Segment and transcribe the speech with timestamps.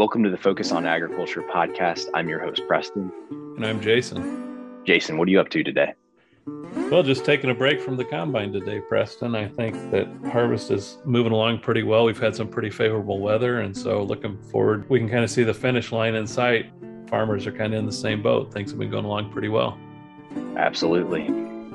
[0.00, 2.08] Welcome to the Focus on Agriculture podcast.
[2.14, 3.12] I'm your host, Preston.
[3.30, 4.80] And I'm Jason.
[4.86, 5.92] Jason, what are you up to today?
[6.90, 9.34] Well, just taking a break from the combine today, Preston.
[9.34, 12.06] I think that harvest is moving along pretty well.
[12.06, 15.42] We've had some pretty favorable weather, and so looking forward, we can kind of see
[15.42, 16.72] the finish line in sight.
[17.10, 18.54] Farmers are kind of in the same boat.
[18.54, 19.78] Things have been going along pretty well.
[20.56, 21.28] Absolutely.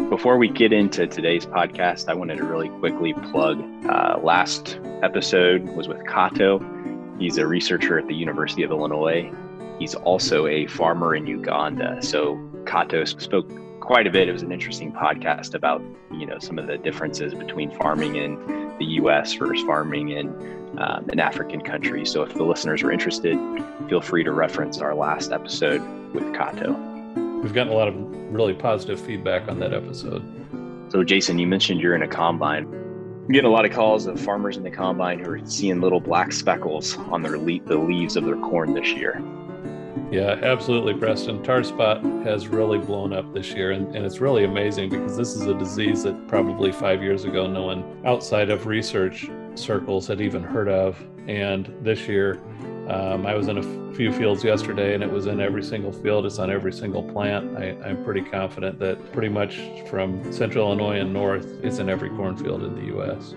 [0.10, 3.64] Before we get into today's podcast, I wanted to really quickly plug.
[3.86, 6.58] Uh, last episode was with Kato.
[7.20, 9.32] He's a researcher at the University of Illinois.
[9.80, 12.02] He's also a farmer in Uganda.
[12.02, 14.28] So Kato spoke quite a bit.
[14.28, 18.36] It was an interesting podcast about you know some of the differences between farming in
[18.80, 19.34] the U.S.
[19.34, 20.28] versus farming in
[20.78, 22.06] um, an African country.
[22.06, 23.38] So if the listeners are interested,
[23.88, 25.82] feel free to reference our last episode
[26.14, 26.74] with Kato.
[27.42, 27.96] We've gotten a lot of
[28.34, 30.24] really positive feedback on that episode.
[30.92, 32.85] So Jason, you mentioned you're in a combine.
[33.26, 36.00] I'm getting a lot of calls of farmers in the combine who are seeing little
[36.00, 39.20] black speckles on their le- the leaves of their corn this year.
[40.12, 41.42] Yeah, absolutely, Preston.
[41.42, 45.34] Tar spot has really blown up this year, and, and it's really amazing because this
[45.34, 50.22] is a disease that probably five years ago no one outside of research circles had
[50.22, 51.04] even heard of.
[51.28, 52.40] And this year,
[52.88, 56.26] um, I was in a few fields yesterday, and it was in every single field.
[56.26, 57.58] It's on every single plant.
[57.58, 62.10] I, I'm pretty confident that pretty much from central Illinois and north, it's in every
[62.10, 63.34] cornfield in the U.S.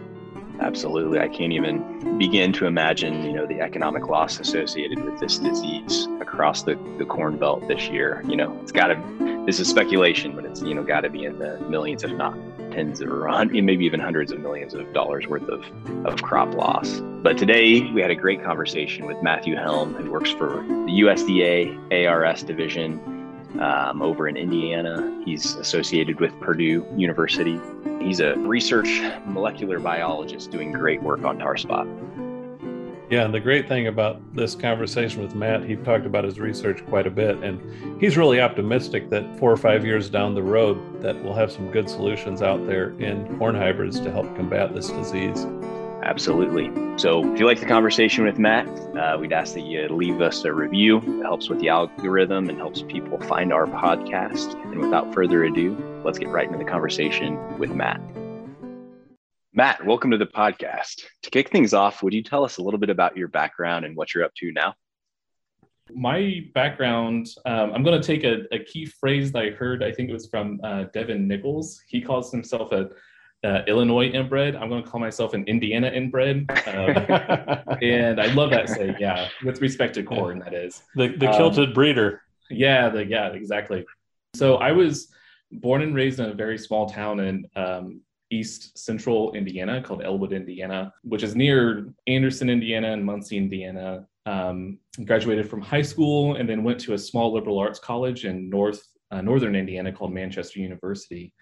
[0.61, 1.21] Absolutely.
[1.21, 6.09] I can't even begin to imagine, you know, the economic loss associated with this disease
[6.21, 8.23] across the, the corn belt this year.
[8.27, 11.25] You know, it's got to, this is speculation, but it's, you know, got to be
[11.25, 12.37] in the millions, if not
[12.79, 15.65] tens or maybe even hundreds of millions of dollars worth of,
[16.07, 17.01] of crop loss.
[17.23, 22.07] But today we had a great conversation with Matthew Helm, who works for the USDA
[22.07, 23.01] ARS division
[23.61, 25.23] um, over in Indiana.
[25.25, 27.59] He's associated with Purdue University.
[28.01, 31.89] He's a research molecular biologist doing great work on tar spot.
[33.11, 36.85] Yeah, and the great thing about this conversation with Matt, he talked about his research
[36.87, 41.01] quite a bit, and he's really optimistic that four or five years down the road,
[41.01, 44.91] that we'll have some good solutions out there in corn hybrids to help combat this
[44.91, 45.47] disease.
[46.03, 46.71] Absolutely.
[46.99, 50.45] So, if you like the conversation with Matt, uh, we'd ask that you leave us
[50.45, 50.99] a review.
[50.99, 54.55] It helps with the algorithm and helps people find our podcast.
[54.65, 58.01] And without further ado, let's get right into the conversation with Matt.
[59.55, 61.05] Matt, welcome to the podcast.
[61.23, 63.97] To kick things off, would you tell us a little bit about your background and
[63.97, 64.75] what you're up to now?
[65.91, 69.91] My background, um, I'm going to take a, a, key phrase that I heard, I
[69.91, 71.81] think it was from uh, Devin Nichols.
[71.89, 72.91] He calls himself a
[73.43, 74.55] uh, Illinois inbred.
[74.55, 76.51] I'm going to call myself an Indiana inbred.
[76.67, 80.83] Um, and I love that saying, yeah, with respect to corn, that is.
[80.95, 82.21] The, the kilted um, breeder.
[82.51, 83.87] Yeah, the, yeah, exactly.
[84.35, 85.09] So I was
[85.51, 90.33] born and raised in a very small town in um, east central Indiana called Elwood,
[90.33, 94.07] Indiana, which is near Anderson, Indiana, and Muncie, Indiana.
[94.27, 98.51] Um, graduated from high school and then went to a small liberal arts college in
[98.51, 101.33] north uh, northern Indiana called Manchester University.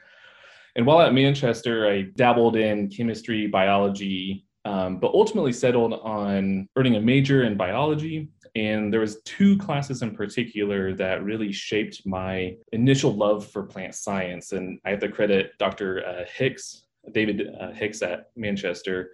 [0.76, 6.96] And while at Manchester, I dabbled in chemistry, biology, um, but ultimately settled on earning
[6.96, 8.28] a major in biology.
[8.56, 13.94] And there was two classes in particular that really shaped my initial love for plant
[13.94, 14.53] science.
[14.53, 16.03] And I have to credit Dr.
[16.06, 19.11] Uh, Hicks, David uh, Hicks at Manchester,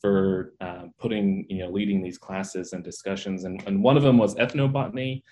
[0.00, 3.42] for uh, putting, you know, leading these classes and discussions.
[3.42, 5.24] And, and one of them was ethnobotany,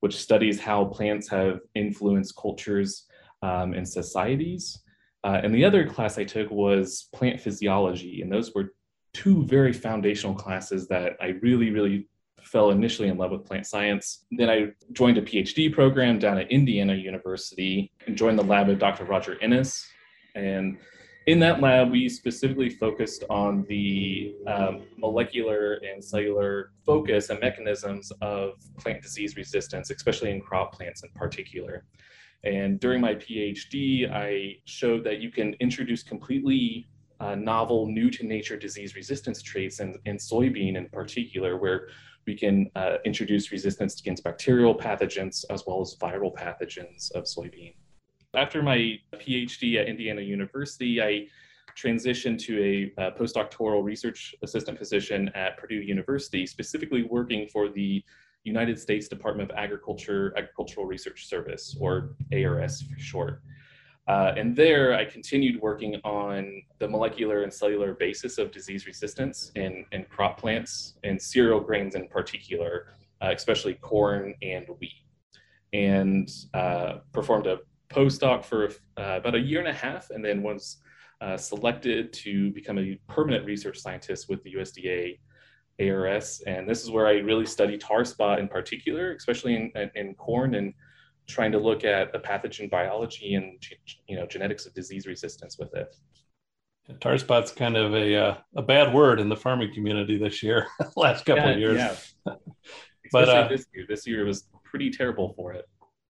[0.00, 3.04] which studies how plants have influenced cultures
[3.42, 4.80] um, and societies.
[5.24, 8.22] Uh, and the other class I took was plant physiology.
[8.22, 8.72] And those were
[9.12, 12.08] two very foundational classes that I really, really
[12.42, 14.26] fell initially in love with plant science.
[14.30, 18.78] Then I joined a PhD program down at Indiana University and joined the lab of
[18.78, 19.04] Dr.
[19.04, 19.86] Roger Innes.
[20.34, 20.78] And
[21.26, 28.10] in that lab, we specifically focused on the um, molecular and cellular focus and mechanisms
[28.22, 31.84] of plant disease resistance, especially in crop plants in particular.
[32.42, 36.88] And during my PhD, I showed that you can introduce completely
[37.20, 41.88] uh, novel, new to nature disease resistance traits in, in soybean in particular, where
[42.26, 47.74] we can uh, introduce resistance against bacterial pathogens as well as viral pathogens of soybean.
[48.34, 51.26] After my PhD at Indiana University, I
[51.76, 58.04] transitioned to a, a postdoctoral research assistant position at Purdue University, specifically working for the
[58.44, 63.42] United States Department of Agriculture Agricultural Research Service, or ARS for short.
[64.10, 69.52] Uh, and there, I continued working on the molecular and cellular basis of disease resistance
[69.54, 72.88] in, in crop plants and cereal grains in particular,
[73.22, 75.04] uh, especially corn and wheat.
[75.72, 77.58] And uh, performed a
[77.88, 80.78] postdoc for uh, about a year and a half, and then was
[81.20, 85.20] uh, selected to become a permanent research scientist with the USDA
[85.78, 86.42] ARS.
[86.48, 90.56] And this is where I really study tar spot in particular, especially in, in corn
[90.56, 90.74] and
[91.30, 93.62] trying to look at the pathogen biology and
[94.08, 95.94] you know genetics of disease resistance with it.
[97.00, 100.66] Tar spot's kind of a uh, a bad word in the farming community this year,
[100.96, 102.14] last couple yeah, of years.
[102.26, 102.34] Yeah.
[103.12, 105.68] but uh, this year, this year was pretty terrible for it.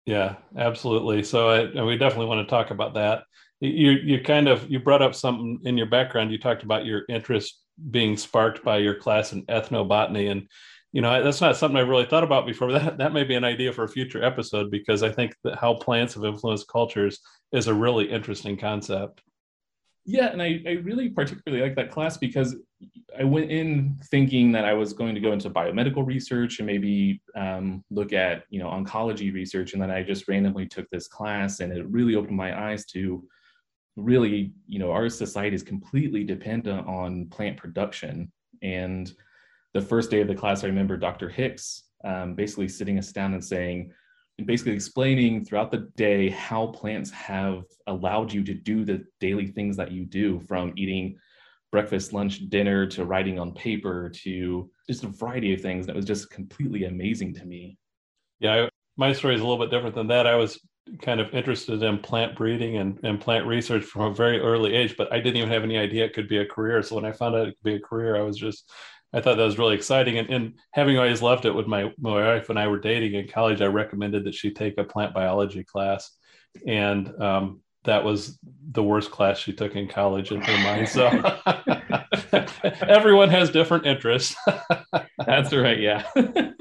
[0.05, 1.23] Yeah, absolutely.
[1.23, 3.23] So I, we definitely want to talk about that.
[3.61, 6.31] You you kind of you brought up something in your background.
[6.31, 10.47] You talked about your interest being sparked by your class in ethnobotany, and
[10.95, 12.71] you know that's not something I really thought about before.
[12.71, 15.73] That that may be an idea for a future episode because I think that how
[15.73, 17.19] plants have influenced cultures
[17.51, 19.21] is a really interesting concept.
[20.05, 22.55] Yeah, and I, I really particularly like that class because
[23.19, 27.21] I went in thinking that I was going to go into biomedical research and maybe
[27.35, 31.59] um, look at you know oncology research, and then I just randomly took this class,
[31.59, 33.21] and it really opened my eyes to
[33.97, 38.31] really you know our society is completely dependent on plant production.
[38.61, 39.13] And
[39.75, 41.27] the first day of the class, I remember Dr.
[41.27, 43.91] Hicks um, basically sitting us down and saying,
[44.45, 49.75] basically explaining throughout the day how plants have allowed you to do the daily things
[49.75, 51.17] that you do from eating
[51.73, 55.87] breakfast, lunch, dinner to writing on paper to just a variety of things.
[55.87, 57.77] That was just completely amazing to me.
[58.39, 60.25] Yeah, my story is a little bit different than that.
[60.25, 60.57] I was
[61.01, 64.95] kind of interested in plant breeding and, and plant research from a very early age,
[64.97, 66.81] but I didn't even have any idea it could be a career.
[66.81, 68.71] So when I found out it could be a career, I was just
[69.15, 70.17] I thought that was really exciting.
[70.17, 73.29] And, and having always loved it with my, my wife and I were dating in
[73.29, 76.11] college, I recommended that she take a plant biology class.
[76.67, 78.37] And um, that was
[78.71, 80.89] the worst class she took in college in her mind.
[80.89, 81.07] So
[82.81, 84.35] everyone has different interests.
[85.25, 85.79] That's right.
[85.79, 86.05] Yeah.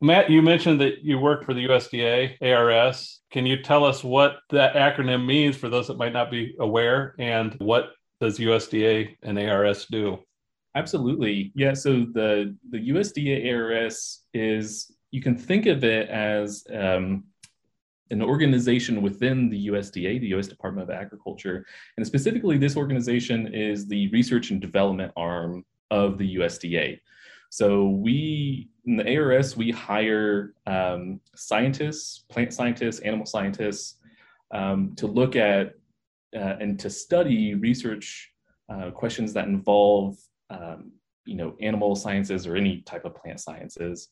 [0.00, 3.20] Matt, you mentioned that you work for the USDA ARS.
[3.32, 7.16] Can you tell us what that acronym means for those that might not be aware
[7.18, 7.90] and what
[8.20, 10.20] does USDA and ARS do?
[10.74, 11.52] Absolutely.
[11.54, 11.74] Yeah.
[11.74, 17.24] So the, the USDA ARS is, you can think of it as um,
[18.10, 21.66] an organization within the USDA, the US Department of Agriculture.
[21.96, 27.00] And specifically, this organization is the research and development arm of the USDA.
[27.50, 33.96] So we, in the ARS, we hire um, scientists, plant scientists, animal scientists,
[34.52, 35.74] um, to look at
[36.34, 38.32] uh, and to study research
[38.70, 40.16] uh, questions that involve
[40.52, 40.92] um,
[41.24, 44.08] you know, animal sciences or any type of plant sciences.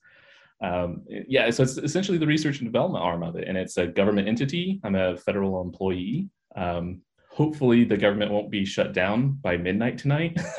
[0.62, 3.86] Um, yeah, so it's essentially the research and development arm of it, and it's a
[3.86, 4.80] government entity.
[4.84, 6.28] I'm a federal employee.
[6.54, 7.00] Um,
[7.30, 10.38] hopefully, the government won't be shut down by midnight tonight.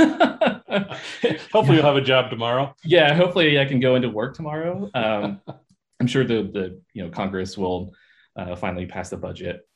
[1.52, 2.74] hopefully, you'll have a job tomorrow.
[2.84, 4.90] Yeah, hopefully, I can go into work tomorrow.
[4.96, 5.42] Um,
[6.00, 7.94] I'm sure the the you know Congress will
[8.36, 9.68] uh, finally pass the budget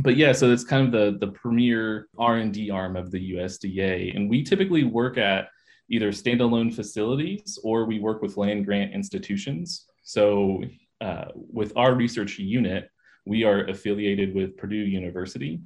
[0.00, 3.32] but yeah, so it's kind of the the premier R and D arm of the
[3.32, 5.48] USDA, and we typically work at
[5.90, 9.86] either standalone facilities or we work with land grant institutions.
[10.02, 10.62] So
[11.00, 12.90] uh, with our research unit,
[13.24, 15.60] we are affiliated with Purdue University.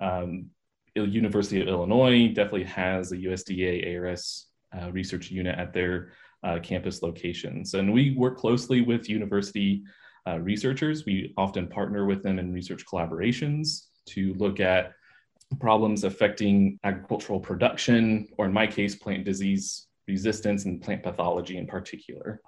[0.00, 0.50] Um,
[0.94, 4.46] University of Illinois definitely has a USDA ARS
[4.76, 6.10] uh, research unit at their
[6.42, 9.84] uh, campus locations, and we work closely with university
[10.28, 11.04] uh, researchers.
[11.06, 14.92] We often partner with them in research collaborations to look at
[15.60, 21.66] problems affecting agricultural production, or in my case, plant disease resistance and plant pathology in
[21.66, 22.40] particular.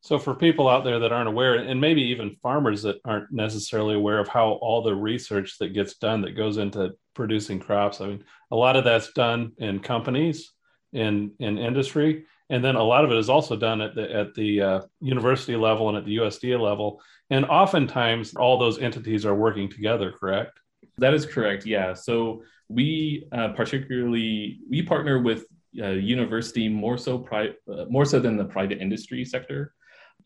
[0.00, 3.94] So, for people out there that aren't aware, and maybe even farmers that aren't necessarily
[3.94, 8.08] aware of how all the research that gets done that goes into producing crops, I
[8.08, 10.52] mean, a lot of that's done in companies,
[10.92, 14.34] in in industry, and then a lot of it is also done at the at
[14.34, 17.00] the uh, university level and at the USDA level.
[17.30, 20.12] And oftentimes, all those entities are working together.
[20.12, 20.58] Correct?
[20.98, 21.66] That is correct.
[21.66, 21.94] Yeah.
[21.94, 25.44] So we uh, particularly we partner with
[25.80, 29.72] uh, university more so pri- uh, more so than the private industry sector,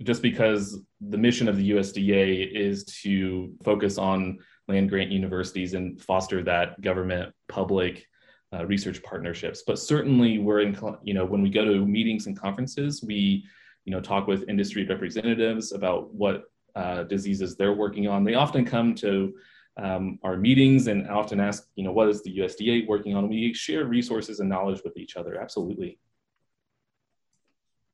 [0.03, 6.01] just because the mission of the USDA is to focus on land grant universities and
[6.01, 8.05] foster that government public
[8.53, 9.63] uh, research partnerships.
[9.67, 13.45] But certainly, we're in you know when we go to meetings and conferences, we
[13.85, 18.25] you know talk with industry representatives about what uh, diseases they're working on.
[18.25, 19.35] They often come to
[19.79, 23.29] um, our meetings and often ask, you know, what is the USDA working on?
[23.29, 25.41] We share resources and knowledge with each other.
[25.41, 25.99] Absolutely.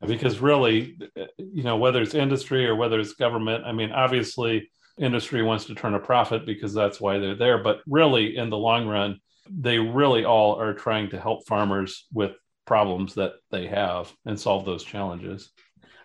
[0.06, 0.99] Because really,
[1.38, 5.75] you know, whether it's industry or whether it's government, I mean, obviously, industry wants to
[5.75, 7.62] turn a profit because that's why they're there.
[7.62, 9.20] But really, in the long run,
[9.50, 12.32] they really all are trying to help farmers with
[12.66, 15.50] problems that they have and solve those challenges.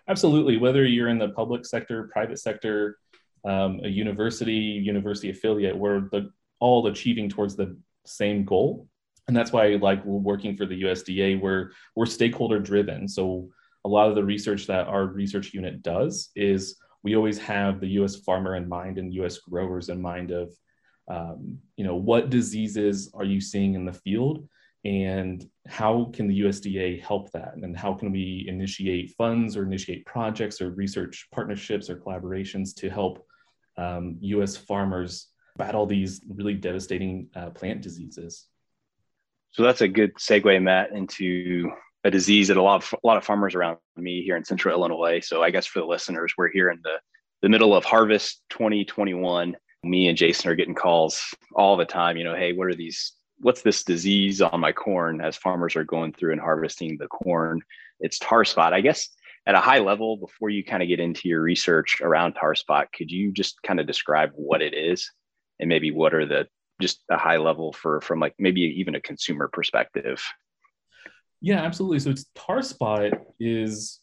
[0.08, 0.56] Absolutely.
[0.56, 2.98] Whether you're in the public sector, private sector,
[3.44, 8.88] um, a university, university affiliate, we're the, all achieving towards the same goal.
[9.28, 11.40] and that's why like we're working for the USDA.
[11.40, 13.06] We're we're stakeholder driven.
[13.06, 13.48] So
[13.84, 17.88] a lot of the research that our research unit does is we always have the
[18.00, 18.16] U.S.
[18.16, 19.38] farmer in mind and U.S.
[19.38, 20.52] growers in mind of
[21.10, 24.48] um, you know what diseases are you seeing in the field
[24.84, 27.54] and how can the USDA help that?
[27.54, 32.88] And how can we initiate funds or initiate projects or research partnerships or collaborations to
[32.88, 33.26] help
[33.76, 38.46] um, US farmers battle these really devastating uh, plant diseases?
[39.50, 41.70] So that's a good segue, Matt, into
[42.04, 44.74] a disease that a lot of a lot of farmers around me here in Central
[44.74, 45.20] Illinois.
[45.20, 46.98] So I guess for the listeners, we're here in the
[47.42, 49.56] the middle of harvest 2021.
[49.82, 52.16] Me and Jason are getting calls all the time.
[52.16, 55.84] You know, hey, what are these what's this disease on my corn as farmers are
[55.84, 57.60] going through and harvesting the corn?
[58.00, 58.74] It's tar spot.
[58.74, 59.08] I guess
[59.46, 62.88] at a high level before you kind of get into your research around tar spot
[62.92, 65.10] could you just kind of describe what it is?
[65.58, 66.46] And maybe what are the
[66.80, 70.22] just a high level for from like maybe even a consumer perspective?
[71.40, 72.00] Yeah absolutely.
[72.00, 74.00] So it's tar spot is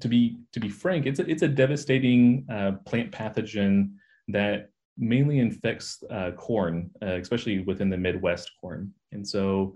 [0.00, 3.94] to be to be frank it's a, it's a devastating uh, plant pathogen
[4.28, 4.70] that
[5.00, 8.92] mainly infects uh, corn, uh, especially within the Midwest corn.
[9.12, 9.74] And so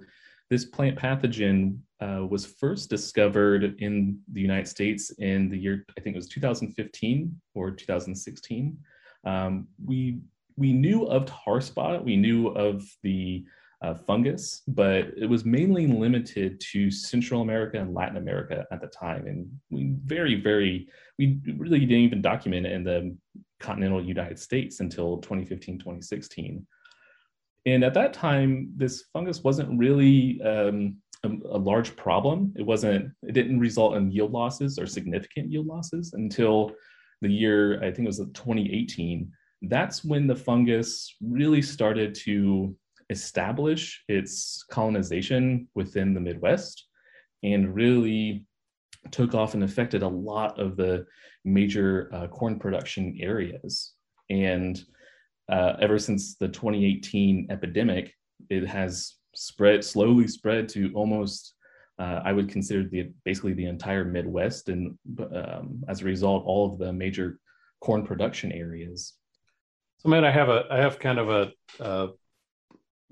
[0.51, 6.01] this plant pathogen uh, was first discovered in the United States in the year, I
[6.03, 8.79] think it was 2015 or 2016.
[9.25, 10.19] Um, we,
[10.57, 13.45] we knew of tar spot, we knew of the
[13.83, 18.87] uh, fungus, but it was mainly limited to Central America and Latin America at the
[18.87, 19.27] time.
[19.27, 20.89] And we very, very,
[21.19, 23.17] we really didn't even document it in the
[23.65, 26.67] continental United States until 2015, 2016.
[27.67, 32.53] And at that time, this fungus wasn't really um, a, a, large problem.
[32.57, 36.73] It wasn't, it didn't result in yield losses or significant yield losses until
[37.23, 39.33] the year, I think it was 2018.
[39.63, 42.77] That's when the fungus really started to
[43.09, 46.87] establish its colonization within the Midwest
[47.43, 48.45] and really
[49.11, 51.07] took off and affected a lot of the
[51.45, 53.93] major uh, corn production areas.
[54.31, 54.83] And
[55.51, 58.15] uh, ever since the 2018 epidemic,
[58.49, 61.55] it has spread slowly spread to almost
[61.99, 64.99] uh, I would consider the basically the entire Midwest, and
[65.33, 67.39] um, as a result, all of the major
[67.81, 69.15] corn production areas.
[69.99, 72.09] So, man, I have a I have kind of a uh,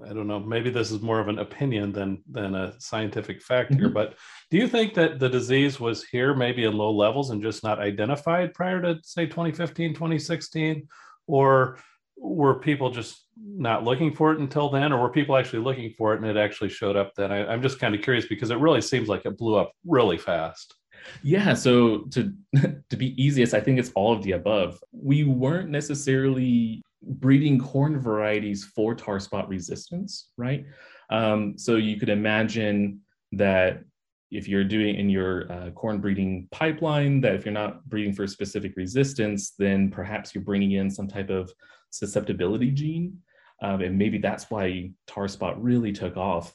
[0.09, 3.75] I don't know, maybe this is more of an opinion than than a scientific fact
[3.75, 3.95] here, mm-hmm.
[3.95, 4.17] but
[4.51, 7.79] do you think that the disease was here maybe in low levels and just not
[7.79, 10.89] identified prior to say 2015, 2016
[11.27, 11.79] or
[12.17, 16.15] were people just not looking for it until then or were people actually looking for
[16.15, 17.33] it and it actually showed up then?
[17.33, 20.19] I, I'm just kind of curious because it really seems like it blew up really
[20.19, 20.75] fast.
[21.23, 22.33] Yeah, so to
[22.91, 24.79] to be easiest, I think it's all of the above.
[24.93, 30.65] We weren't necessarily breeding corn varieties for tar spot resistance, right?
[31.11, 33.01] Um, so you could imagine
[33.33, 33.83] that
[34.31, 38.27] if you're doing in your uh, corn breeding pipeline, that if you're not breeding for
[38.27, 41.53] specific resistance, then perhaps you're bringing in some type of
[41.91, 43.19] susceptibility gene.
[43.63, 46.55] Um, and maybe that's why tar spot really took off.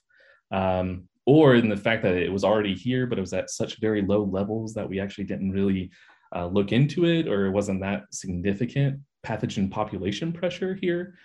[0.52, 3.80] Um, or in the fact that it was already here, but it was at such
[3.80, 5.92] very low levels that we actually didn't really
[6.36, 11.16] uh, look into it or it wasn't that significant pathogen population pressure here.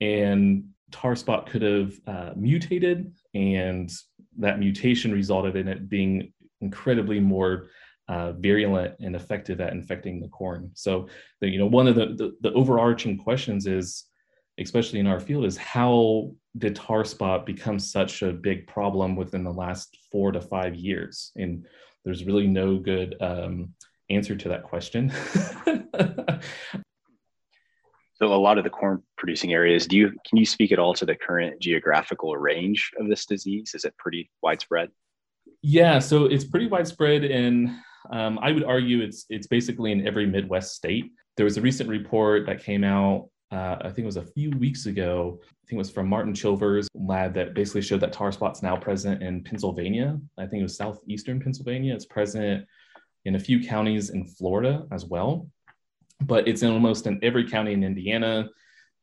[0.00, 3.90] And tar spot could have uh, mutated, and
[4.38, 7.68] that mutation resulted in it being incredibly more
[8.08, 10.70] uh, virulent and effective at infecting the corn.
[10.74, 11.08] So,
[11.40, 14.04] the, you know, one of the, the, the overarching questions is,
[14.58, 19.44] especially in our field, is how did tar spot become such a big problem within
[19.44, 21.30] the last four to five years?
[21.36, 21.66] And
[22.04, 23.74] there's really no good um,
[24.08, 25.12] answer to that question.
[28.20, 30.92] So a lot of the corn producing areas, do you can you speak at all
[30.94, 33.72] to the current geographical range of this disease?
[33.74, 34.90] Is it pretty widespread?
[35.62, 37.70] Yeah, so it's pretty widespread, and
[38.12, 41.12] um, I would argue it's it's basically in every Midwest state.
[41.38, 44.50] There was a recent report that came out, uh, I think it was a few
[44.50, 45.38] weeks ago.
[45.42, 48.76] I think it was from Martin Chilvers' lab that basically showed that tar spot's now
[48.76, 50.20] present in Pennsylvania.
[50.36, 51.94] I think it was southeastern Pennsylvania.
[51.94, 52.66] It's present
[53.24, 55.48] in a few counties in Florida as well
[56.20, 58.48] but it's in almost in every county in Indiana,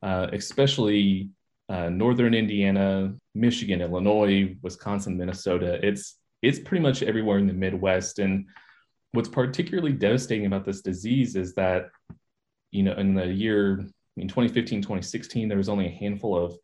[0.02, 1.30] uh, especially
[1.70, 5.80] uh, northern Indiana, Michigan, Illinois, Wisconsin, Minnesota.
[5.86, 8.20] It's it's pretty much everywhere in the Midwest.
[8.20, 8.46] And
[9.12, 11.90] what's particularly devastating about this disease is that,
[12.72, 13.86] you know, in the year
[14.18, 16.56] in 2015, 2016, there was only a handful of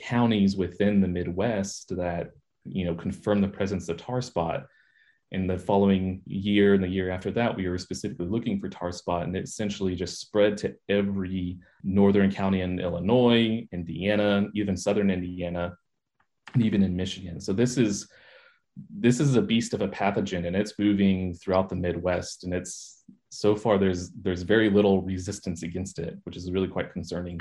[0.00, 2.30] counties within the Midwest that,
[2.64, 4.66] you know, confirmed the presence of tar spot
[5.32, 8.92] in the following year and the year after that, we were specifically looking for tar
[8.92, 15.10] spot, and it essentially just spread to every northern county in Illinois, Indiana, even southern
[15.10, 15.76] Indiana.
[16.54, 17.40] and even in Michigan.
[17.40, 18.08] So this is
[18.88, 23.04] this is a beast of a pathogen and it's moving throughout the Midwest and it's
[23.28, 27.40] so far there's there's very little resistance against it, which is really quite concerning.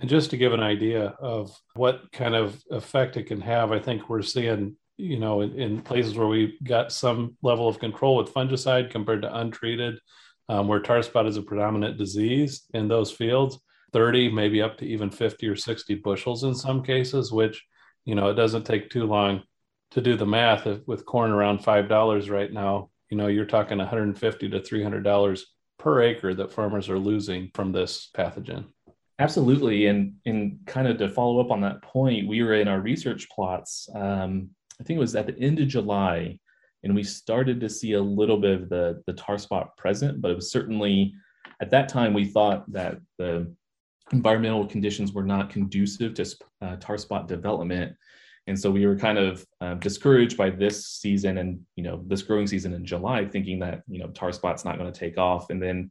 [0.00, 3.80] And just to give an idea of what kind of effect it can have, I
[3.80, 8.16] think we're seeing, you know, in, in places where we got some level of control
[8.16, 9.98] with fungicide compared to untreated,
[10.48, 13.58] um, where tar spot is a predominant disease in those fields,
[13.92, 17.64] 30, maybe up to even 50 or 60 bushels in some cases, which,
[18.04, 19.42] you know, it doesn't take too long
[19.92, 23.78] to do the math if, with corn around $5 right now, you know, you're talking
[23.78, 25.42] 150 to $300
[25.78, 28.66] per acre that farmers are losing from this pathogen.
[29.18, 29.86] Absolutely.
[29.86, 33.28] And, and kind of to follow up on that point, we were in our research
[33.30, 34.50] plots, um,
[34.80, 36.38] I think it was at the end of July,
[36.82, 40.30] and we started to see a little bit of the, the tar spot present, but
[40.30, 41.14] it was certainly
[41.60, 43.52] at that time we thought that the
[44.12, 46.26] environmental conditions were not conducive to
[46.62, 47.94] uh, tar spot development
[48.48, 52.22] and so we were kind of uh, discouraged by this season and you know this
[52.22, 55.50] growing season in July, thinking that you know tar spot's not going to take off.
[55.50, 55.90] And then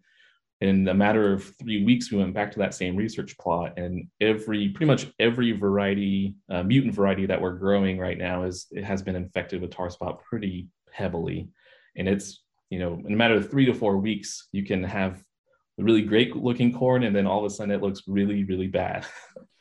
[0.60, 4.08] in a matter of three weeks, we went back to that same research plot, and
[4.20, 8.84] every pretty much every variety, uh, mutant variety that we're growing right now is it
[8.84, 11.48] has been infected with tar spot pretty heavily,
[11.96, 15.24] and it's you know in a matter of three to four weeks, you can have
[15.80, 18.68] a really great looking corn, and then all of a sudden it looks really really
[18.68, 19.06] bad.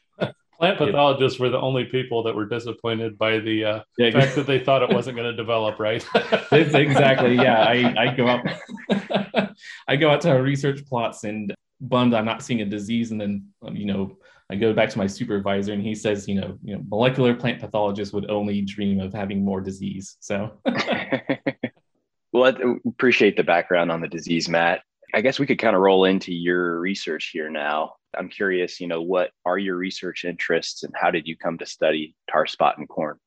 [0.58, 4.46] Plant pathologists were the only people that were disappointed by the uh, yeah, fact that
[4.46, 6.06] they thought it wasn't going to develop right.
[6.52, 7.34] exactly.
[7.34, 9.50] Yeah, I, I go out,
[9.88, 13.20] I go out to our research plots and bummed I'm not seeing a disease, and
[13.20, 14.16] then um, you know
[14.48, 17.60] I go back to my supervisor and he says, you know, you know, molecular plant
[17.60, 20.16] pathologists would only dream of having more disease.
[20.20, 20.52] So.
[22.32, 22.54] well, I
[22.86, 24.82] appreciate the background on the disease, Matt.
[25.14, 27.94] I guess we could kind of roll into your research here now.
[28.16, 31.66] I'm curious, you know, what are your research interests and how did you come to
[31.66, 33.18] study tar spot and corn?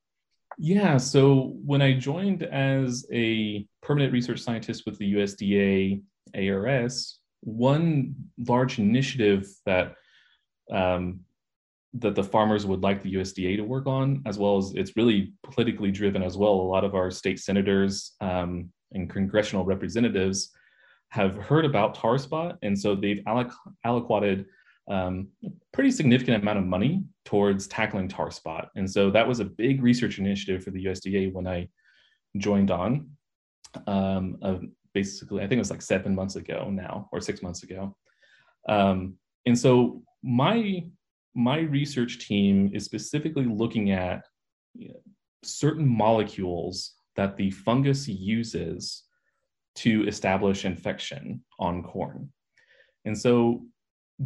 [0.57, 6.01] Yeah, so when I joined as a permanent research scientist with the USDA
[6.35, 8.15] ARS, one
[8.45, 9.95] large initiative that
[10.71, 11.21] um,
[11.95, 15.33] that the farmers would like the USDA to work on, as well as it's really
[15.43, 16.51] politically driven as well.
[16.51, 20.51] A lot of our state senators um, and congressional representatives
[21.09, 24.45] have heard about tar spot, and so they've alloc- allocated
[24.89, 28.69] um, a pretty significant amount of money towards tackling tar spot.
[28.75, 31.67] And so that was a big research initiative for the USDA when I
[32.37, 33.09] joined on.
[33.85, 34.57] Um, uh,
[34.93, 37.95] basically, I think it was like seven months ago now, or six months ago.
[38.67, 40.83] Um, and so my
[41.35, 44.25] my research team is specifically looking at
[44.75, 44.99] you know,
[45.43, 49.03] certain molecules that the fungus uses
[49.79, 52.29] to establish infection on corn.
[53.05, 53.63] And so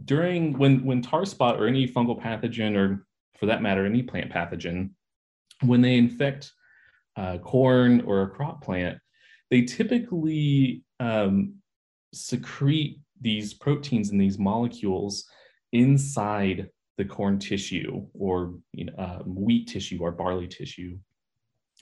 [0.05, 3.05] during when when tar spot or any fungal pathogen or
[3.37, 4.89] for that matter any plant pathogen
[5.61, 6.51] when they infect
[7.15, 8.97] uh, corn or a crop plant
[9.51, 11.53] they typically um,
[12.11, 15.25] secrete these proteins and these molecules
[15.73, 20.97] inside the corn tissue or you know, um, wheat tissue or barley tissue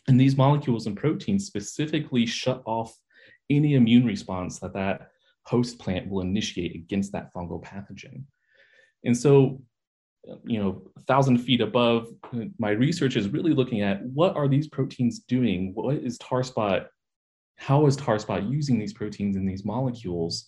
[0.09, 2.93] and these molecules and proteins specifically shut off
[3.55, 5.11] any immune response that that
[5.43, 8.23] host plant will initiate against that fungal pathogen.
[9.03, 9.61] And so,
[10.43, 12.07] you know, a thousand feet above,
[12.59, 15.71] my research is really looking at what are these proteins doing?
[15.73, 16.87] What is tar spot?
[17.57, 20.47] How is tar spot using these proteins and these molecules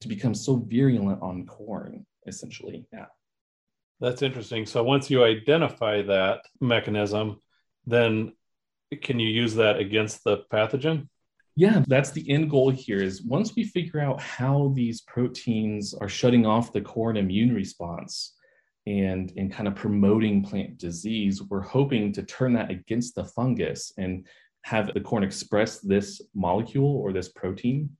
[0.00, 2.86] to become so virulent on corn, essentially?
[2.92, 3.06] Yeah.
[4.00, 4.66] That's interesting.
[4.66, 7.40] So once you identify that mechanism,
[7.86, 8.32] then
[9.00, 11.08] can you use that against the pathogen?
[11.54, 16.08] Yeah, that's the end goal here is once we figure out how these proteins are
[16.08, 18.34] shutting off the corn immune response
[18.86, 23.92] and, and kind of promoting plant disease, we're hoping to turn that against the fungus
[23.98, 24.26] and
[24.62, 27.90] have the corn express this molecule or this protein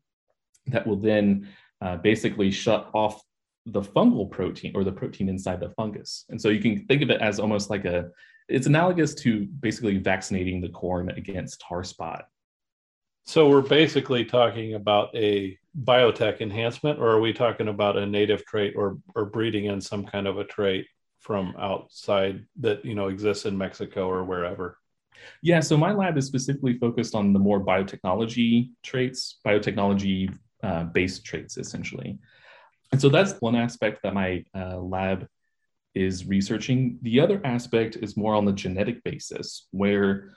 [0.68, 1.46] that will then
[1.82, 3.20] uh, basically shut off
[3.66, 6.24] the fungal protein or the protein inside the fungus.
[6.30, 8.08] And so you can think of it as almost like a,
[8.48, 12.24] it's analogous to basically vaccinating the corn against tar spot.
[13.24, 18.44] So we're basically talking about a biotech enhancement, or are we talking about a native
[18.44, 20.86] trait or or breeding in some kind of a trait
[21.20, 24.78] from outside that you know exists in Mexico or wherever?
[25.40, 31.24] Yeah, so my lab is specifically focused on the more biotechnology traits, biotechnology uh, based
[31.24, 32.18] traits, essentially.
[32.90, 35.26] And so that's one aspect that my uh, lab
[35.94, 36.98] is researching.
[37.02, 40.30] The other aspect is more on the genetic basis, where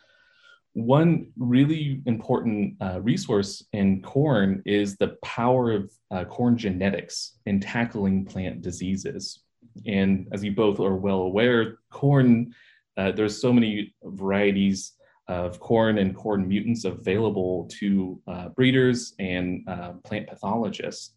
[0.75, 7.61] one really important uh, resource in corn is the power of uh, corn genetics in
[7.61, 9.39] tackling plant diseases.
[9.87, 12.53] And as you both are well aware, corn
[12.97, 14.93] Uh, there's so many varieties
[15.27, 21.15] of corn and corn mutants available to uh, breeders and uh, plant pathologists.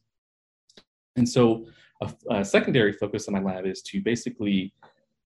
[1.16, 1.66] And so
[2.00, 4.72] a, a, secondary focus in my lab is to basically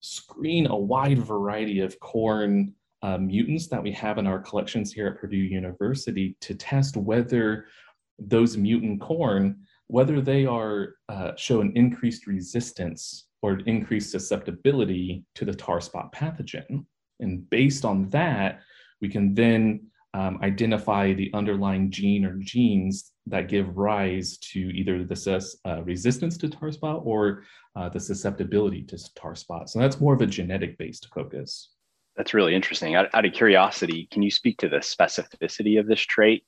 [0.01, 5.07] screen a wide variety of corn uh, mutants that we have in our collections here
[5.07, 7.65] at Purdue University to test whether
[8.19, 15.45] those mutant corn, whether they are uh, show an increased resistance or increased susceptibility to
[15.45, 16.85] the tar spot pathogen.
[17.19, 18.61] And based on that,
[19.01, 25.03] we can then um, identify the underlying gene or genes that give rise to either
[25.03, 27.43] the uh, resistance to tar spot or
[27.75, 29.69] uh, the susceptibility to tar spot.
[29.69, 31.69] So that's more of a genetic based focus.
[32.17, 32.95] That's really interesting.
[32.95, 36.43] Out, out, of curiosity, can you speak to the specificity of this trait?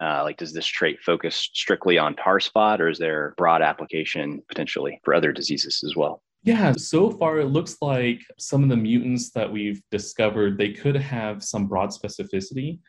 [0.00, 4.42] Uh, like, does this trait focus strictly on tar spot, or is there broad application
[4.48, 6.22] potentially for other diseases as well?
[6.44, 10.96] Yeah, so far it looks like some of the mutants that we've discovered, they could
[10.96, 12.80] have some broad specificity.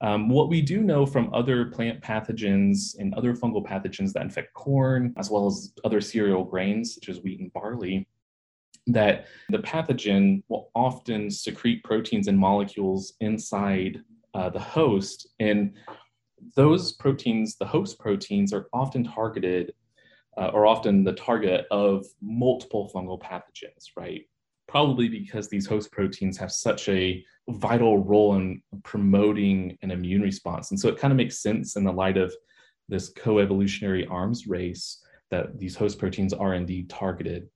[0.00, 4.54] Um, what we do know from other plant pathogens and other fungal pathogens that infect
[4.54, 8.06] corn, as well as other cereal grains such as wheat and barley,
[8.86, 14.02] that the pathogen will often secrete proteins and molecules inside
[14.34, 15.28] uh, the host.
[15.40, 15.72] And
[16.54, 19.72] those proteins, the host proteins, are often targeted
[20.36, 24.22] uh, are often the target of multiple fungal pathogens, right?
[24.66, 30.70] Probably because these host proteins have such a vital role in promoting an immune response.
[30.70, 32.34] And so it kind of makes sense in the light of
[32.88, 37.48] this co-evolutionary arms race that these host proteins are indeed targeted.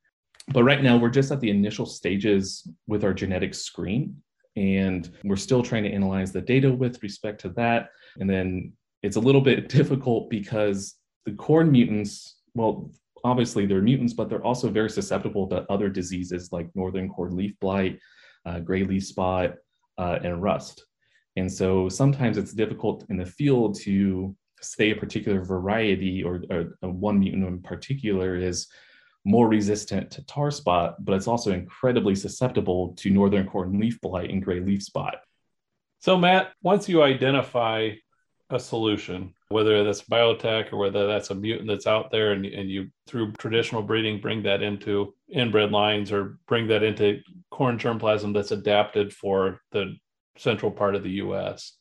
[0.53, 4.17] But right now, we're just at the initial stages with our genetic screen,
[4.57, 7.91] and we're still trying to analyze the data with respect to that.
[8.19, 10.95] And then it's a little bit difficult because
[11.27, 12.91] the corn mutants well,
[13.25, 17.55] obviously they're mutants, but they're also very susceptible to other diseases like northern corn leaf
[17.61, 17.99] blight,
[18.45, 19.55] uh, gray leaf spot,
[19.97, 20.85] uh, and rust.
[21.37, 26.65] And so sometimes it's difficult in the field to say a particular variety or, or
[26.81, 28.67] one mutant in particular is
[29.29, 34.31] more resistant to tar spot, but it's also incredibly susceptible to northern corn leaf blight
[34.31, 35.17] and gray leaf spot.
[35.99, 37.91] So, Matt, once you identify
[38.49, 42.71] a solution, whether that's biotech or whether that's a mutant that's out there and, and
[42.71, 48.33] you through traditional breeding bring that into inbred lines or bring that into corn germplasm
[48.33, 49.95] that's adapted for the
[50.39, 51.75] central part of the US.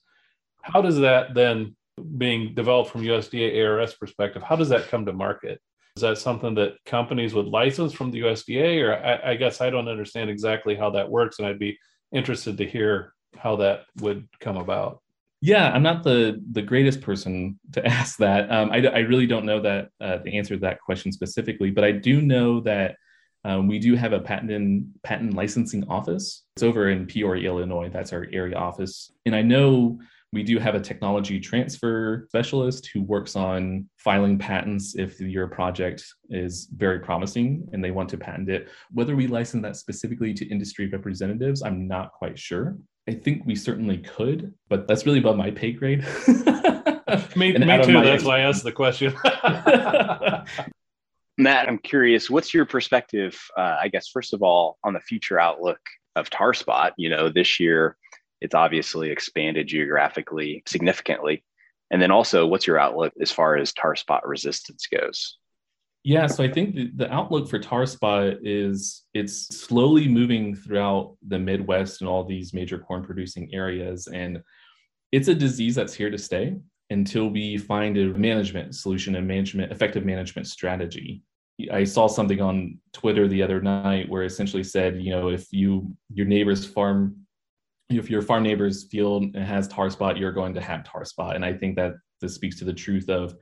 [0.62, 1.78] How does that then
[2.18, 5.62] being developed from USDA ARS perspective, how does that come to market?
[5.98, 8.84] Is that something that companies would license from the USDA?
[8.84, 11.76] Or I, I guess I don't understand exactly how that works, and I'd be
[12.12, 15.02] interested to hear how that would come about.
[15.42, 18.52] Yeah, I'm not the the greatest person to ask that.
[18.52, 21.84] Um, I, I really don't know that uh, the answer to that question specifically, but
[21.84, 22.96] I do know that
[23.44, 26.44] um, we do have a patent and patent licensing office.
[26.56, 27.90] It's over in Peoria, Illinois.
[27.90, 30.00] That's our area office, and I know
[30.38, 36.06] we do have a technology transfer specialist who works on filing patents if your project
[36.30, 38.70] is very promising and they want to patent it.
[38.92, 42.78] Whether we license that specifically to industry representatives, I'm not quite sure.
[43.10, 46.06] I think we certainly could, but that's really above my pay grade.
[47.36, 47.94] me, me too.
[48.04, 49.16] That's why I asked the question.
[51.40, 55.40] Matt, I'm curious, what's your perspective, uh, I guess, first of all, on the future
[55.40, 55.80] outlook
[56.16, 56.94] of tar spot?
[56.96, 57.98] You know, this year
[58.42, 61.44] it's obviously expanded geographically significantly.
[61.92, 65.38] And then also, what's your outlook as far as tar spot resistance goes?
[66.04, 71.18] Yeah, so I think the, the outlook for tar spot is it's slowly moving throughout
[71.28, 74.08] the Midwest and all these major corn producing areas.
[74.08, 74.42] And
[75.12, 76.56] it's a disease that's here to stay
[76.90, 81.24] until we find a management solution and management effective management strategy.
[81.72, 85.94] I saw something on Twitter the other night where essentially said, you know, if you
[86.14, 87.27] your neighbor's farm,
[87.90, 91.36] if your farm neighbor's field has tar spot, you're going to have tar spot.
[91.36, 93.36] And I think that this speaks to the truth of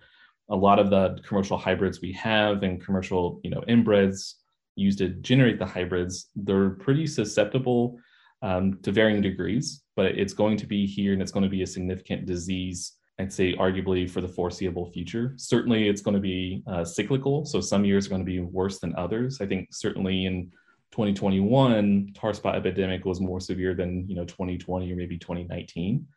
[0.50, 4.36] a lot of the commercial hybrids we have and commercial, you know, inbreds
[4.76, 7.98] used to generate the hybrids, they're pretty susceptible
[8.42, 11.64] um, to varying degrees, but it's going to be here and it's going to be
[11.64, 12.94] a significant disease.
[13.18, 15.34] I'd say arguably for the foreseeable future.
[15.38, 17.46] Certainly, it's going to be uh, cyclical.
[17.46, 19.40] So some years are going to be worse than others.
[19.40, 20.52] I think certainly in
[20.96, 26.08] 2021, tar spot epidemic was more severe than you know 2020 or maybe 2019.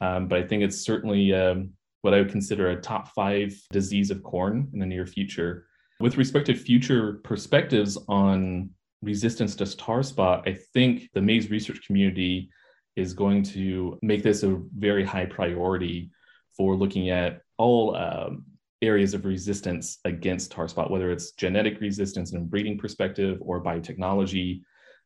[0.00, 1.70] Um, but I think it's certainly um,
[2.02, 5.66] what I would consider a top five disease of corn in the near future.
[5.98, 8.70] With respect to future perspectives on
[9.02, 12.48] resistance to tar spot, I think the maize research community
[12.94, 16.12] is going to make this a very high priority
[16.56, 18.44] for looking at all um,
[18.82, 24.62] areas of resistance against tar spot, whether it's genetic resistance and breeding perspective or biotechnology.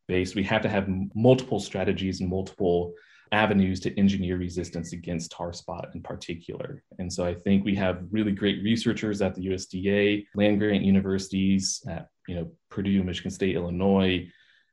[0.08, 0.34] based.
[0.34, 2.94] We have to have multiple strategies and multiple
[3.32, 6.82] avenues to engineer resistance against tar spot in particular.
[6.98, 11.82] And so I think we have really great researchers at the USDA, land grant universities
[11.88, 14.28] at you know Purdue, Michigan State, Illinois,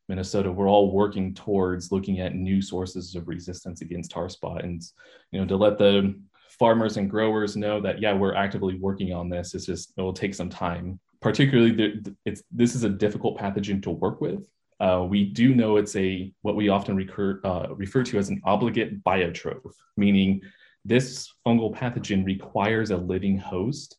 [0.07, 0.51] Minnesota.
[0.51, 4.81] We're all working towards looking at new sources of resistance against tar spot, and
[5.31, 6.13] you know to let the
[6.59, 9.53] farmers and growers know that yeah we're actively working on this.
[9.53, 10.99] It's just it will take some time.
[11.21, 14.45] Particularly, the, it's this is a difficult pathogen to work with
[14.83, 18.41] uh, we do know it's a what we often recur, uh, refer to as an
[18.43, 20.41] obligate biotroph, meaning
[20.83, 23.97] this fungal pathogen requires a living host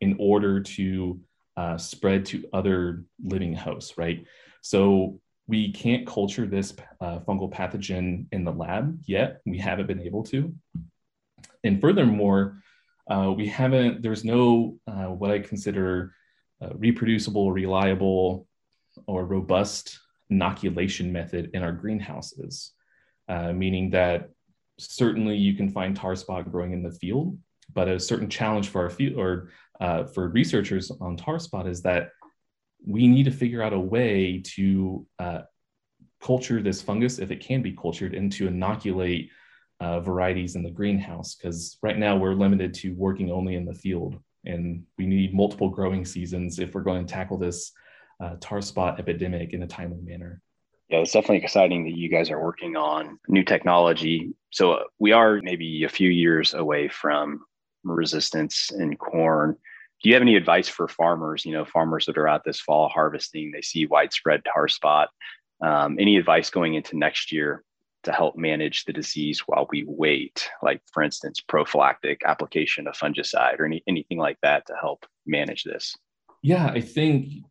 [0.00, 1.20] in order to
[1.56, 4.24] uh, spread to other living hosts, right?
[4.60, 9.40] So we can't culture this uh, fungal pathogen in the lab yet.
[9.46, 10.52] We haven't been able to.
[11.64, 12.62] And furthermore,
[13.10, 16.12] uh, we haven't, there's no uh, what I consider
[16.76, 18.46] reproducible, reliable,
[19.06, 19.98] or robust
[20.30, 22.72] inoculation method in our greenhouses,
[23.28, 24.30] uh, meaning that
[24.78, 27.38] certainly you can find tar spot growing in the field,
[27.72, 29.50] but a certain challenge for our field or
[29.80, 32.10] uh, for researchers on tar spot is that
[32.86, 35.40] we need to figure out a way to uh,
[36.22, 39.30] culture this fungus, if it can be cultured, and to inoculate
[39.80, 41.34] uh, varieties in the greenhouse.
[41.34, 45.68] Because right now we're limited to working only in the field, and we need multiple
[45.68, 47.72] growing seasons if we're going to tackle this
[48.22, 50.40] uh, tar spot epidemic in a timely manner.
[50.88, 54.34] Yeah, it's definitely exciting that you guys are working on new technology.
[54.50, 57.40] So uh, we are maybe a few years away from
[57.82, 59.56] resistance in corn.
[60.02, 61.44] Do you have any advice for farmers?
[61.44, 65.08] You know, farmers that are out this fall harvesting, they see widespread tar spot.
[65.62, 67.64] Um, any advice going into next year
[68.04, 70.48] to help manage the disease while we wait?
[70.62, 75.64] Like, for instance, prophylactic application of fungicide or any, anything like that to help manage
[75.64, 75.96] this?
[76.42, 77.44] Yeah, I think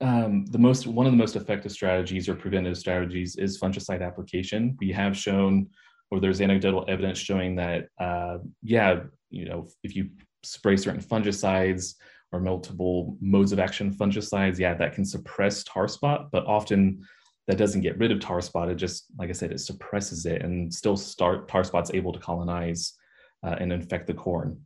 [0.00, 4.76] um, the most one of the most effective strategies or preventive strategies is fungicide application.
[4.80, 5.68] We have shown,
[6.10, 10.10] or there's anecdotal evidence showing that, uh, yeah, you know, if you
[10.42, 11.94] spray certain fungicides
[12.32, 17.06] or multiple modes of action fungicides, yeah, that can suppress tar spot, but often
[17.48, 18.70] that doesn't get rid of tar spot.
[18.70, 22.20] It just, like I said, it suppresses it and still start tar spot's able to
[22.20, 22.94] colonize
[23.42, 24.60] uh, and infect the corn.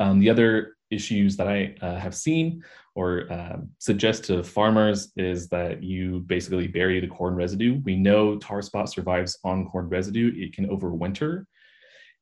[0.00, 5.48] Um, the other issues that I uh, have seen or uh, suggest to farmers is
[5.48, 7.80] that you basically bury the corn residue.
[7.84, 11.44] We know tar spot survives on corn residue, it can overwinter.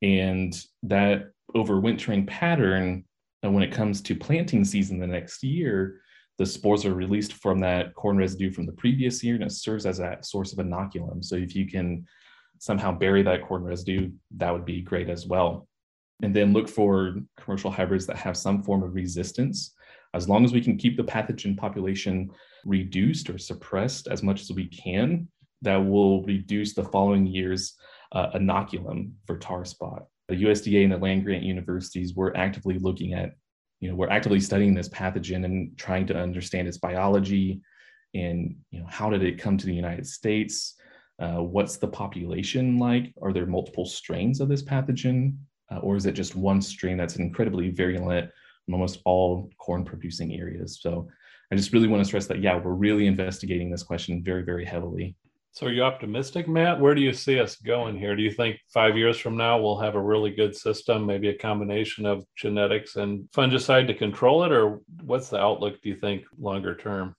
[0.03, 0.55] And
[0.85, 3.05] that overwintering pattern,
[3.45, 6.01] uh, when it comes to planting season the next year,
[6.39, 9.87] the spores are released from that corn residue from the previous year and it serves
[9.87, 11.23] as a source of inoculum.
[11.23, 12.07] So if you can
[12.59, 15.69] somehow bury that corn residue, that would be great as well
[16.23, 19.75] and then look for commercial hybrids that have some form of resistance.
[20.15, 22.31] As long as we can keep the pathogen population
[22.65, 25.29] reduced or suppressed as much as we can,
[25.63, 27.75] that will reduce the following year's
[28.13, 30.05] uh, inoculum for tar spot.
[30.29, 33.33] The USDA and the land grant universities were actively looking at,
[33.83, 37.61] you know, we're actively studying this pathogen and trying to understand its biology
[38.15, 40.77] and, you know, how did it come to the United States?
[41.19, 43.13] Uh, what's the population like?
[43.21, 45.37] Are there multiple strains of this pathogen?
[45.73, 48.31] uh, or is it just one strain that's incredibly virulent
[48.69, 50.81] in almost all corn producing areas?
[50.81, 51.09] So
[51.51, 54.65] I just really want to stress that, yeah, we're really investigating this question very, very
[54.65, 55.17] heavily.
[55.55, 56.81] So are you optimistic, Matt?
[56.81, 58.17] Where do you see us going here?
[58.17, 61.37] Do you think five years from now we'll have a really good system, maybe a
[61.37, 64.53] combination of genetics and fungicide to control it?
[64.53, 67.15] Or what's the outlook, do you think, longer term?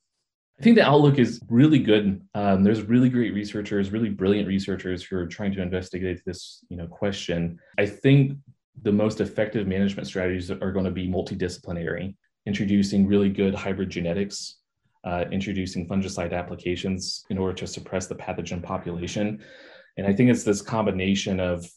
[0.60, 2.22] I think the outlook is really good.
[2.34, 6.78] Um, there's really great researchers, really brilliant researchers who are trying to investigate this, you
[6.78, 7.60] know, question.
[7.78, 8.40] I think
[8.82, 12.16] the most effective management strategies are going to be multidisciplinary,
[12.48, 14.58] introducing really good hybrid genetics,
[15.04, 19.44] uh, introducing fungicide applications in order to suppress the pathogen population.
[19.98, 21.70] And I think it's this combination of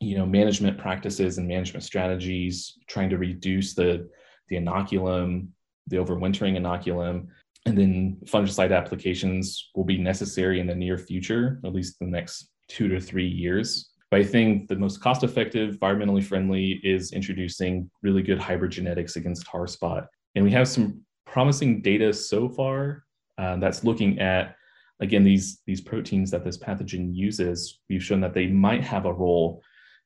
[0.00, 4.08] you know management practices and management strategies trying to reduce the
[4.48, 5.48] the inoculum
[5.88, 7.26] the overwintering inoculum
[7.66, 12.48] and then fungicide applications will be necessary in the near future, at least the next
[12.68, 13.90] two to three years.
[14.10, 19.16] But I think the most cost effective, environmentally friendly is introducing really good hybrid genetics
[19.16, 20.06] against tar spot.
[20.34, 23.04] And we have some promising data so far
[23.38, 24.56] uh, that's looking at,
[25.00, 27.80] again, these, these proteins that this pathogen uses.
[27.88, 29.62] We've shown that they might have a role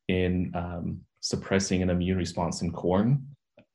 [0.09, 3.27] in um, suppressing an immune response in corn.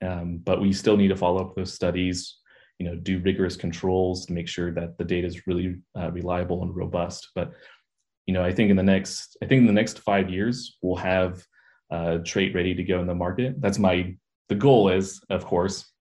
[0.01, 2.37] Um, but we still need to follow up those studies
[2.79, 6.61] you know do rigorous controls to make sure that the data is really uh, reliable
[6.63, 7.51] and robust but
[8.25, 10.95] you know i think in the next i think in the next five years we'll
[10.95, 11.43] have
[11.91, 14.15] a trait ready to go in the market that's my
[14.49, 15.91] the goal is of course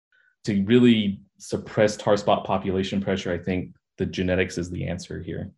[0.45, 5.51] to really suppress tar spot population pressure i think the genetics is the answer here.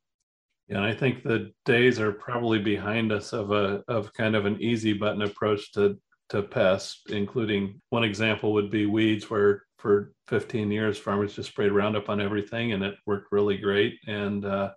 [0.69, 4.45] Yeah, and I think the days are probably behind us of a of kind of
[4.47, 5.99] an easy button approach to
[6.31, 11.73] to pests, including one example would be weeds, where for 15 years farmers just sprayed
[11.73, 13.99] Roundup on everything, and it worked really great.
[14.07, 14.73] And uh,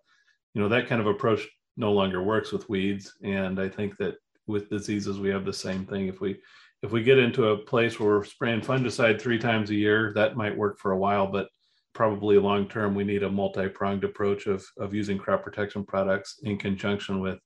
[0.54, 3.14] you know that kind of approach no longer works with weeds.
[3.24, 4.16] And I think that
[4.48, 6.08] with diseases we have the same thing.
[6.08, 6.40] If we
[6.84, 10.36] if we get into a place where we're spraying fungicide three times a year, that
[10.36, 11.48] might work for a while, but
[11.94, 16.58] probably long term we need a multi-pronged approach of, of using crop protection products in
[16.58, 17.39] conjunction with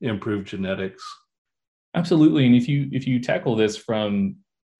[0.00, 1.02] improved genetics.
[1.94, 2.46] Absolutely.
[2.46, 4.36] And if you if you tackle this from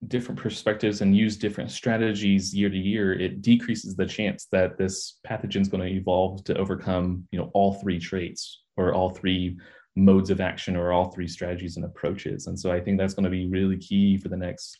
[0.07, 5.19] different perspectives and use different strategies year to year it decreases the chance that this
[5.27, 9.55] pathogen is going to evolve to overcome you know all three traits or all three
[9.95, 12.47] modes of action or all three strategies and approaches.
[12.47, 14.79] And so i think that's going to be really key for the next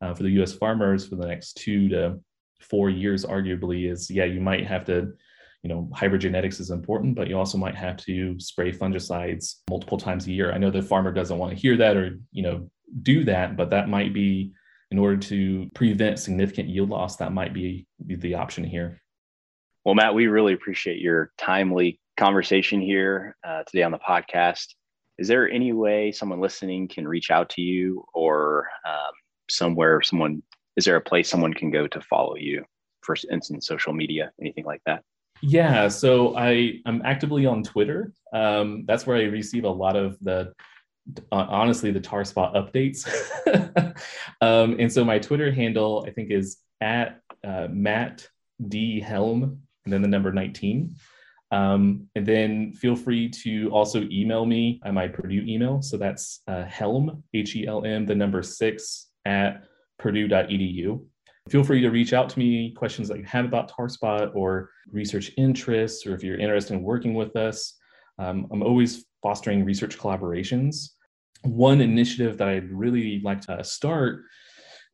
[0.00, 2.18] uh, for the us farmers for the next two to
[2.60, 5.12] four years arguably is yeah you might have to
[5.62, 9.98] you know hybrid genetics is important but you also might have to spray fungicides multiple
[9.98, 10.52] times a year.
[10.52, 12.70] I know the farmer doesn't want to hear that or you know
[13.02, 14.52] do that but that might be
[14.90, 19.00] in order to prevent significant yield loss that might be the option here.
[19.84, 24.74] Well matt we really appreciate your timely conversation here uh, today on the podcast.
[25.18, 29.12] Is there any way someone listening can reach out to you or um,
[29.48, 30.42] somewhere someone
[30.76, 32.64] is there a place someone can go to follow you
[33.00, 35.02] for instance social media anything like that?
[35.40, 38.12] Yeah so i i'm actively on twitter.
[38.32, 40.52] Um, that's where i receive a lot of the
[41.32, 43.08] uh, honestly the tar spot updates.
[44.40, 48.28] Um, and so my twitter handle i think is at uh, matt
[48.68, 49.00] d.
[49.00, 50.94] Helm and then the number 19
[51.50, 56.42] um, and then feel free to also email me at my purdue email so that's
[56.46, 59.64] uh, helm h-e-l-m the number six at
[59.98, 61.04] purdue.edu.
[61.48, 65.32] Feel free to reach out to me, questions that you have about TarSpot or research
[65.36, 67.74] interests, or if you're interested in working with us.
[68.18, 70.90] Um, I'm always fostering research collaborations.
[71.42, 74.22] One initiative that I'd really like to start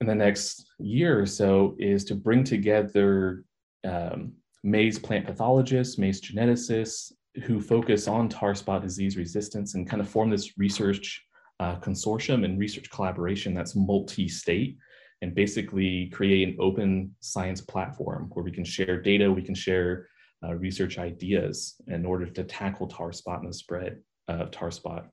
[0.01, 3.45] in the next year or so is to bring together
[3.85, 7.13] um, maize plant pathologists, maize geneticists
[7.45, 11.23] who focus on tar spot disease resistance and kind of form this research
[11.61, 14.77] uh, consortium and research collaboration that's multi state
[15.23, 20.09] and basically create an open science platform where we can share data, we can share
[20.45, 25.09] uh, research ideas in order to tackle tar spot and the spread of tar spot,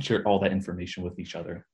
[0.00, 1.66] share all that information with each other.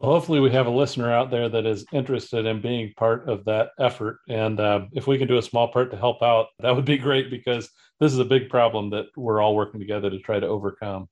[0.00, 3.70] Hopefully, we have a listener out there that is interested in being part of that
[3.78, 4.18] effort.
[4.28, 6.98] And uh, if we can do a small part to help out, that would be
[6.98, 10.46] great because this is a big problem that we're all working together to try to
[10.46, 11.08] overcome.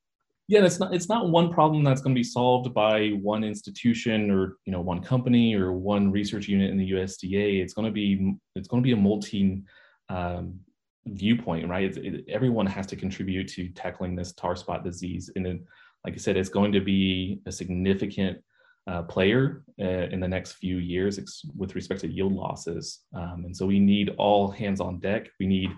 [0.47, 4.29] Yeah it's not it's not one problem that's going to be solved by one institution
[4.29, 7.91] or you know one company or one research unit in the usda it's going to
[7.91, 9.63] be it's going to be a multi
[10.09, 10.59] um,
[11.05, 11.95] viewpoint right?
[11.95, 15.29] It, everyone has to contribute to tackling this tar spot disease.
[15.35, 15.65] And then
[16.03, 18.43] like i said it's going to be a significant
[18.87, 21.19] uh, player uh, in the next few years
[21.55, 25.47] with respect to yield losses um, and so we need all hands on deck we
[25.47, 25.69] need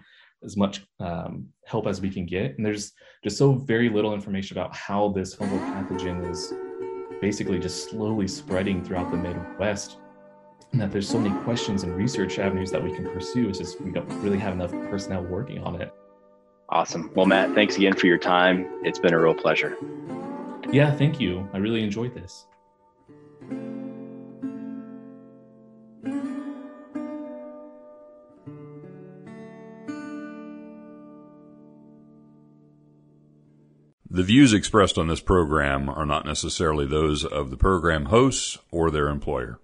[0.45, 2.55] as much um, help as we can get.
[2.57, 6.53] And there's just so very little information about how this fungal pathogen is
[7.21, 9.97] basically just slowly spreading throughout the Midwest.
[10.71, 13.49] And that there's so many questions and research avenues that we can pursue.
[13.49, 15.93] It's just we don't really have enough personnel working on it.
[16.69, 17.11] Awesome.
[17.15, 18.67] Well, Matt, thanks again for your time.
[18.83, 19.77] It's been a real pleasure.
[20.71, 21.47] Yeah, thank you.
[21.53, 22.47] I really enjoyed this.
[34.15, 38.89] The views expressed on this program are not necessarily those of the program hosts or
[38.89, 39.59] their employer.